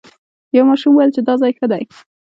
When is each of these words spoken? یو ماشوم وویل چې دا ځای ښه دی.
یو 0.55 0.63
ماشوم 0.69 0.91
وویل 0.93 1.11
چې 1.15 1.21
دا 1.27 1.33
ځای 1.41 1.51
ښه 1.57 1.65
دی. 1.71 1.83